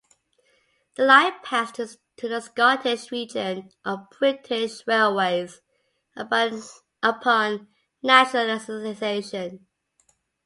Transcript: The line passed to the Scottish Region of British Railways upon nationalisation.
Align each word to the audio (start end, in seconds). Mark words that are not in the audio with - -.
The 0.95 1.05
line 1.05 1.33
passed 1.43 1.75
to 1.75 2.27
the 2.27 2.41
Scottish 2.41 3.11
Region 3.11 3.69
of 3.85 4.07
British 4.17 4.81
Railways 4.87 5.61
upon 6.17 7.67
nationalisation. 8.01 9.67